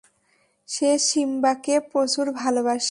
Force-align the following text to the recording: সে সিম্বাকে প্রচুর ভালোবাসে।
সে 0.69 0.89
সিম্বাকে 0.99 1.75
প্রচুর 1.91 2.25
ভালোবাসে। 2.33 2.79